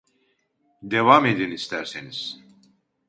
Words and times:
Devam 0.81 1.25
edin 1.25 1.51
isterseniz 1.51 2.39